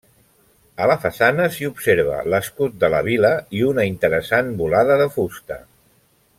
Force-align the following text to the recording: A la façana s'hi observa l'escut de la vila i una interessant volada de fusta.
A 0.85 0.87
la 0.91 0.95
façana 1.03 1.45
s'hi 1.57 1.67
observa 1.67 2.23
l'escut 2.35 2.81
de 2.85 2.91
la 2.95 3.03
vila 3.09 3.33
i 3.59 3.63
una 3.75 3.87
interessant 3.93 4.53
volada 4.63 5.01
de 5.05 5.11
fusta. 5.19 5.63